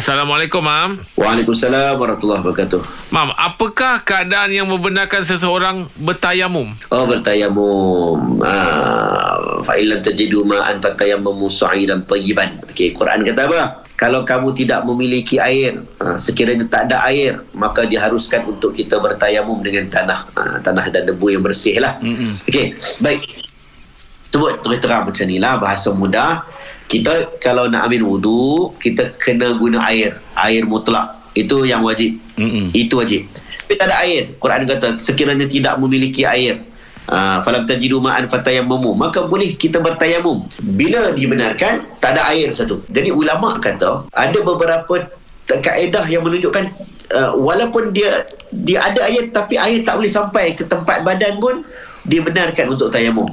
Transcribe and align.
Assalamualaikum, 0.00 0.64
Mam. 0.64 0.96
Waalaikumsalam 1.12 2.00
warahmatullahi 2.00 2.40
wabarakatuh. 2.40 3.12
Mam, 3.12 3.36
apakah 3.36 4.00
keadaan 4.00 4.48
yang 4.48 4.64
membenarkan 4.64 5.28
seseorang 5.28 5.84
bertayamum? 6.00 6.72
Oh 6.88 7.04
bertayamum. 7.04 8.40
Ah, 8.40 9.60
fa 9.60 9.76
illam 9.76 10.00
tajidu 10.00 10.40
ma'an 10.48 10.80
fatayammamu 10.80 11.52
sa'idan 11.52 12.00
tayyiban. 12.08 12.64
Okey, 12.72 12.96
Quran 12.96 13.28
kata 13.28 13.44
apa? 13.44 13.84
Kalau 14.00 14.24
kamu 14.24 14.56
tidak 14.56 14.88
memiliki 14.88 15.36
air, 15.36 15.84
ah, 16.00 16.16
sekiranya 16.16 16.64
tak 16.64 16.88
ada 16.88 17.04
air, 17.04 17.44
maka 17.52 17.84
diharuskan 17.84 18.48
untuk 18.48 18.72
kita 18.72 18.96
bertayamum 19.04 19.60
dengan 19.60 19.84
tanah, 19.92 20.20
ah, 20.32 20.56
tanah 20.64 20.88
dan 20.88 21.12
debu 21.12 21.28
yang 21.28 21.44
bersih 21.44 21.76
lah. 21.76 22.00
Okey, 22.48 22.72
baik. 23.04 23.20
Sebut 24.32 24.64
terus 24.64 24.80
terang 24.80 25.04
macam 25.04 25.28
ni 25.28 25.36
lah, 25.36 25.60
bahasa 25.60 25.92
mudah. 25.92 26.40
Kita 26.90 27.38
kalau 27.38 27.70
nak 27.70 27.86
ambil 27.86 28.02
wudu, 28.02 28.74
kita 28.82 29.14
kena 29.22 29.54
guna 29.54 29.78
air. 29.86 30.18
Air 30.34 30.66
mutlak. 30.66 31.14
Itu 31.38 31.62
yang 31.62 31.86
wajib. 31.86 32.18
Mm-mm. 32.34 32.74
Itu 32.74 32.98
wajib. 32.98 33.30
Tapi 33.30 33.78
tak 33.78 33.86
ada 33.86 34.02
air. 34.02 34.34
Quran 34.42 34.66
kata 34.66 34.98
sekiranya 34.98 35.46
tidak 35.46 35.78
memiliki 35.78 36.26
air. 36.26 36.66
Uh, 37.10 37.42
falam 37.42 37.66
tajidu 37.66 37.98
ma'an 37.98 38.30
fatayammamu 38.30 38.94
maka 38.94 39.26
boleh 39.26 39.58
kita 39.58 39.82
bertayamum 39.82 40.46
bila 40.78 41.10
dibenarkan 41.10 41.82
tak 41.98 42.14
ada 42.14 42.30
air 42.30 42.54
satu 42.54 42.86
jadi 42.86 43.10
ulama 43.10 43.58
kata 43.58 44.06
ada 44.14 44.38
beberapa 44.46 45.10
kaedah 45.50 46.06
yang 46.06 46.22
menunjukkan 46.22 46.70
uh, 47.10 47.34
walaupun 47.34 47.90
dia 47.90 48.30
dia 48.62 48.86
ada 48.86 49.10
air 49.10 49.26
tapi 49.34 49.58
air 49.58 49.82
tak 49.82 49.98
boleh 49.98 50.12
sampai 50.12 50.54
ke 50.54 50.62
tempat 50.62 51.02
badan 51.02 51.42
pun 51.42 51.66
dibenarkan 52.06 52.78
untuk 52.78 52.94
tayamum 52.94 53.26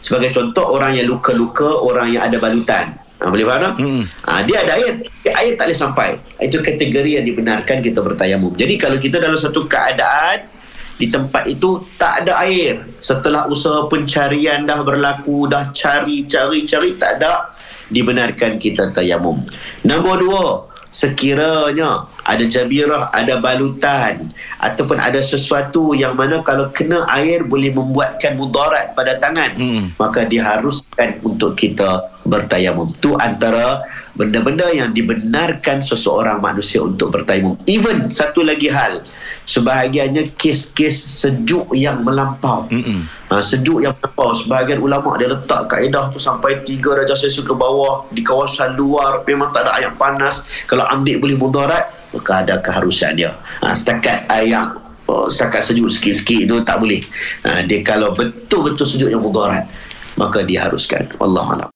sebagai 0.00 0.32
contoh 0.32 0.64
orang 0.74 0.96
yang 0.96 1.06
luka-luka 1.08 1.80
orang 1.80 2.12
yang 2.12 2.28
ada 2.28 2.36
balutan. 2.40 2.96
Ha, 3.20 3.28
boleh 3.28 3.44
faham 3.44 3.60
tak? 3.60 3.72
Mm. 3.84 4.02
Ha, 4.08 4.30
dia 4.48 4.56
ada 4.64 4.72
air. 4.80 4.92
Tapi 5.04 5.28
air 5.28 5.52
tak 5.60 5.64
boleh 5.68 5.78
sampai. 5.78 6.08
Itu 6.40 6.64
kategori 6.64 7.20
yang 7.20 7.24
dibenarkan 7.28 7.84
kita 7.84 8.00
bertayamum. 8.00 8.56
Jadi 8.56 8.74
kalau 8.80 8.96
kita 8.96 9.20
dalam 9.20 9.36
satu 9.36 9.68
keadaan 9.68 10.48
di 10.96 11.12
tempat 11.12 11.44
itu 11.44 11.84
tak 12.00 12.24
ada 12.24 12.40
air. 12.44 12.80
Setelah 13.04 13.44
usaha 13.52 13.88
pencarian 13.92 14.64
dah 14.64 14.80
berlaku 14.80 15.48
dah 15.48 15.68
cari 15.76 16.24
cari 16.24 16.64
cari 16.64 16.96
tak 16.96 17.20
ada 17.20 17.52
dibenarkan 17.92 18.56
kita 18.56 18.88
tayamum. 18.92 19.44
Nombor 19.84 20.16
dua 20.20 20.44
sekiranya 20.88 22.08
ada 22.30 22.46
jabirah 22.46 23.10
ada 23.10 23.42
balutan 23.42 24.30
ataupun 24.62 25.02
ada 25.02 25.18
sesuatu 25.18 25.98
yang 25.98 26.14
mana 26.14 26.46
kalau 26.46 26.70
kena 26.70 27.02
air 27.10 27.42
boleh 27.42 27.74
membuatkan 27.74 28.38
mudarat 28.38 28.94
pada 28.94 29.18
tangan 29.18 29.58
Mm. 29.58 29.98
maka 29.98 30.22
diharuskan 30.24 31.18
untuk 31.26 31.58
kita 31.58 32.06
bertayamum 32.22 32.94
tu 33.02 33.18
antara 33.18 33.82
benda-benda 34.14 34.70
yang 34.70 34.94
dibenarkan 34.94 35.82
seseorang 35.82 36.38
manusia 36.38 36.78
untuk 36.78 37.10
bertayamum 37.10 37.58
even 37.66 38.06
satu 38.08 38.46
lagi 38.46 38.70
hal 38.70 39.02
sebahagiannya 39.44 40.32
kes-kes 40.40 40.96
sejuk 41.20 41.68
yang 41.76 42.00
melampau. 42.00 42.64
Mm-mm. 42.72 43.04
ha, 43.28 43.44
sejuk 43.44 43.84
yang 43.84 43.92
melampau. 44.00 44.32
Sebahagian 44.32 44.80
ulama 44.80 45.20
dia 45.20 45.28
letak 45.28 45.68
kaedah 45.68 46.08
tu 46.14 46.16
sampai 46.16 46.64
3 46.64 46.80
darjah 46.80 47.18
Celsius 47.18 47.44
ke 47.44 47.52
bawah 47.52 48.08
di 48.14 48.24
kawasan 48.24 48.80
luar. 48.80 49.20
Memang 49.26 49.52
tak 49.52 49.68
ada 49.68 49.76
air 49.76 49.92
panas. 50.00 50.48
Kalau 50.64 50.88
ambil 50.88 51.20
boleh 51.20 51.36
mudarat 51.36 51.84
maka 52.16 52.46
ada 52.46 52.64
keharusan 52.64 53.20
dia. 53.20 53.36
Ha, 53.60 53.76
setakat 53.76 54.24
air 54.32 54.72
oh, 55.10 55.28
setakat 55.28 55.66
sejuk 55.66 55.92
sikit-sikit 55.92 56.48
tu 56.48 56.56
tak 56.64 56.80
boleh. 56.80 57.04
Ha, 57.44 57.66
dia 57.66 57.84
kalau 57.84 58.16
betul-betul 58.16 58.86
sejuk 58.88 59.10
yang 59.12 59.20
mudarat 59.20 59.68
maka 60.16 60.40
diharuskan. 60.46 61.10
Wallahualam 61.20 61.68